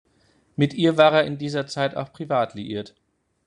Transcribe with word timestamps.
Mit 0.55 0.73
ihr 0.73 0.97
war 0.97 1.11
er 1.13 1.25
in 1.25 1.37
dieser 1.37 1.67
Zeit 1.67 1.95
auch 1.95 2.11
privat 2.11 2.55
liiert. 2.55 2.95